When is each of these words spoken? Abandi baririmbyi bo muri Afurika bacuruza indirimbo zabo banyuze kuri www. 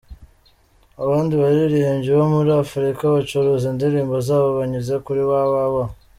Abandi 1.03 1.33
baririmbyi 1.41 2.09
bo 2.17 2.25
muri 2.33 2.51
Afurika 2.63 3.03
bacuruza 3.15 3.65
indirimbo 3.69 4.15
zabo 4.27 4.47
banyuze 4.59 4.93
kuri 5.05 5.21
www. 5.29 5.75